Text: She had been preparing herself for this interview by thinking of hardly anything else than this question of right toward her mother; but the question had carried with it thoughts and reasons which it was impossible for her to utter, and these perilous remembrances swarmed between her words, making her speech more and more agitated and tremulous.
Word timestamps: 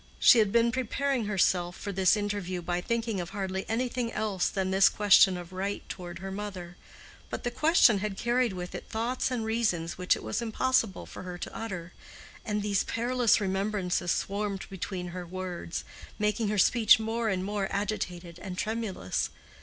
She 0.17 0.39
had 0.39 0.51
been 0.51 0.71
preparing 0.71 1.25
herself 1.25 1.77
for 1.77 1.91
this 1.91 2.17
interview 2.17 2.63
by 2.63 2.81
thinking 2.81 3.21
of 3.21 3.29
hardly 3.29 3.69
anything 3.69 4.11
else 4.11 4.49
than 4.49 4.71
this 4.71 4.89
question 4.89 5.37
of 5.37 5.53
right 5.53 5.87
toward 5.89 6.17
her 6.17 6.31
mother; 6.31 6.75
but 7.29 7.43
the 7.43 7.51
question 7.51 7.99
had 7.99 8.17
carried 8.17 8.51
with 8.51 8.73
it 8.73 8.89
thoughts 8.89 9.29
and 9.29 9.45
reasons 9.45 9.99
which 9.99 10.15
it 10.15 10.23
was 10.23 10.41
impossible 10.41 11.05
for 11.05 11.21
her 11.21 11.37
to 11.37 11.55
utter, 11.55 11.93
and 12.43 12.63
these 12.63 12.83
perilous 12.83 13.39
remembrances 13.39 14.11
swarmed 14.11 14.67
between 14.71 15.09
her 15.09 15.23
words, 15.23 15.83
making 16.17 16.47
her 16.47 16.57
speech 16.57 16.99
more 16.99 17.29
and 17.29 17.45
more 17.45 17.67
agitated 17.69 18.39
and 18.39 18.57
tremulous. 18.57 19.29